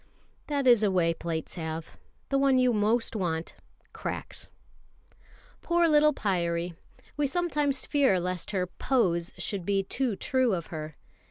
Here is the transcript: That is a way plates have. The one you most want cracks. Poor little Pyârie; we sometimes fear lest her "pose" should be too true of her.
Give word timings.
That 0.47 0.65
is 0.65 0.81
a 0.81 0.89
way 0.89 1.13
plates 1.13 1.53
have. 1.53 1.91
The 2.29 2.39
one 2.39 2.57
you 2.57 2.73
most 2.73 3.15
want 3.15 3.53
cracks. 3.93 4.49
Poor 5.61 5.87
little 5.87 6.11
Pyârie; 6.11 6.73
we 7.17 7.27
sometimes 7.27 7.85
fear 7.85 8.19
lest 8.19 8.49
her 8.49 8.65
"pose" 8.65 9.31
should 9.37 9.63
be 9.63 9.83
too 9.83 10.15
true 10.15 10.55
of 10.55 10.65
her. 10.73 10.95